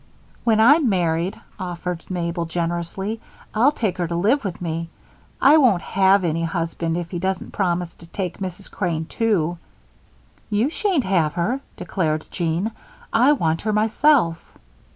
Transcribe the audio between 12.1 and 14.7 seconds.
Jean. "I want her myself."